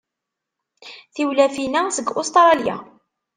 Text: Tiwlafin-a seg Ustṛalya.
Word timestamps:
Tiwlafin-a 1.13 1.81
seg 1.95 2.07
Ustṛalya. 2.21 2.77